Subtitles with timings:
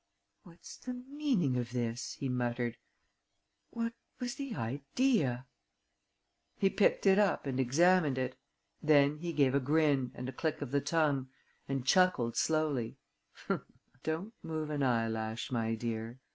[0.41, 2.75] "What's the meaning of this?" he muttered.
[3.69, 5.45] "What was the idea?..."
[6.57, 8.35] He picked it up examined it.
[8.81, 11.29] Then he gave a grin and a click of the tongue
[11.69, 12.97] and chuckled, slowly:
[14.01, 16.19] "Don't move an eyelash, my dear.